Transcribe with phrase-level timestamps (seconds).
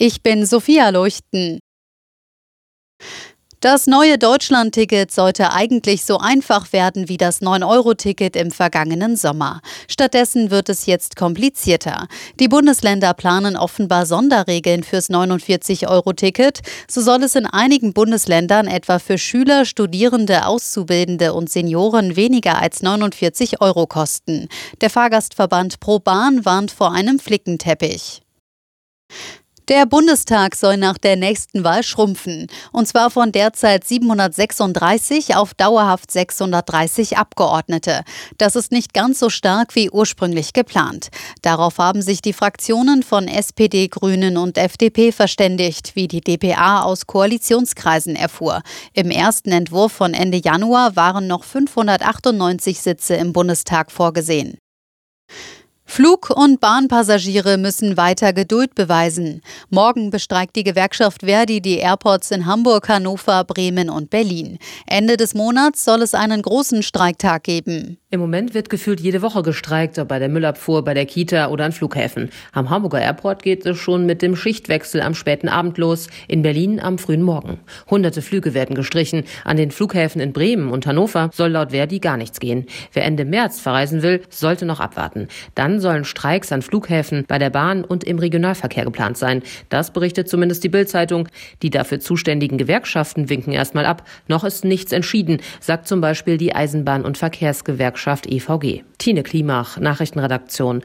[0.00, 1.58] Ich bin Sophia Leuchten.
[3.58, 9.60] Das neue Deutschland-Ticket sollte eigentlich so einfach werden wie das 9-Euro-Ticket im vergangenen Sommer.
[9.88, 12.06] Stattdessen wird es jetzt komplizierter.
[12.38, 16.60] Die Bundesländer planen offenbar Sonderregeln fürs 49-Euro-Ticket.
[16.88, 22.82] So soll es in einigen Bundesländern etwa für Schüler, Studierende, Auszubildende und Senioren weniger als
[22.82, 24.46] 49 Euro kosten.
[24.80, 28.22] Der Fahrgastverband Pro Bahn warnt vor einem Flickenteppich.
[29.68, 36.10] Der Bundestag soll nach der nächsten Wahl schrumpfen, und zwar von derzeit 736 auf dauerhaft
[36.10, 38.00] 630 Abgeordnete.
[38.38, 41.08] Das ist nicht ganz so stark wie ursprünglich geplant.
[41.42, 47.06] Darauf haben sich die Fraktionen von SPD, Grünen und FDP verständigt, wie die DPA aus
[47.06, 48.62] Koalitionskreisen erfuhr.
[48.94, 54.56] Im ersten Entwurf von Ende Januar waren noch 598 Sitze im Bundestag vorgesehen.
[55.90, 59.40] Flug- und Bahnpassagiere müssen weiter Geduld beweisen.
[59.70, 64.58] Morgen bestreikt die Gewerkschaft Verdi die Airports in Hamburg, Hannover, Bremen und Berlin.
[64.86, 67.98] Ende des Monats soll es einen großen Streiktag geben.
[68.10, 71.66] Im Moment wird gefühlt jede Woche gestreikt, ob bei der Müllabfuhr, bei der Kita oder
[71.66, 72.30] an Flughäfen.
[72.52, 76.80] Am Hamburger Airport geht es schon mit dem Schichtwechsel am späten Abend los, in Berlin
[76.80, 77.58] am frühen Morgen.
[77.90, 79.24] Hunderte Flüge werden gestrichen.
[79.44, 82.64] An den Flughäfen in Bremen und Hannover soll laut Verdi gar nichts gehen.
[82.94, 85.28] Wer Ende März verreisen will, sollte noch abwarten.
[85.54, 89.42] Dann sollen Streiks an Flughäfen, bei der Bahn und im Regionalverkehr geplant sein.
[89.68, 91.28] Das berichtet zumindest die Bildzeitung.
[91.60, 94.08] Die dafür zuständigen Gewerkschaften winken erstmal ab.
[94.28, 98.84] Noch ist nichts entschieden, sagt zum Beispiel die Eisenbahn- und Verkehrsgewerkschaft Gewerkschaft EVG.
[98.98, 100.82] Tine Klimach, Nachrichtenredaktion.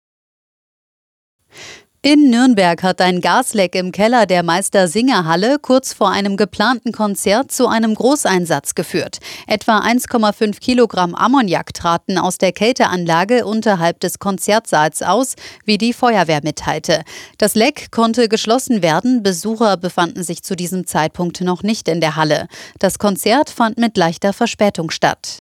[2.05, 7.67] In Nürnberg hat ein Gasleck im Keller der Meister-Singer-Halle kurz vor einem geplanten Konzert zu
[7.69, 9.19] einem Großeinsatz geführt.
[9.47, 16.41] Etwa 1,5 Kilogramm Ammoniak traten aus der Kälteanlage unterhalb des Konzertsaals aus, wie die Feuerwehr
[16.43, 17.03] mitteilte.
[17.37, 19.23] Das Leck konnte geschlossen werden.
[19.23, 22.47] Besucher befanden sich zu diesem Zeitpunkt noch nicht in der Halle.
[22.79, 25.42] Das Konzert fand mit leichter Verspätung statt.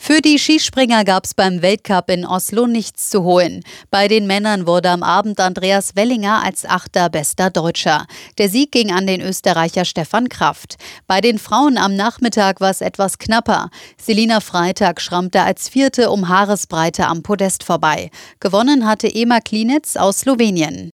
[0.00, 3.62] Für die Skispringer gab es beim Weltcup in Oslo nichts zu holen.
[3.90, 8.06] Bei den Männern wurde am Abend Andreas Wellinger als achter bester Deutscher.
[8.38, 10.76] Der Sieg ging an den Österreicher Stefan Kraft.
[11.08, 13.70] Bei den Frauen am Nachmittag war es etwas knapper.
[14.00, 18.10] Selina Freitag schrammte als vierte um Haaresbreite am Podest vorbei.
[18.38, 20.90] Gewonnen hatte Ema Klinitz aus Slowenien.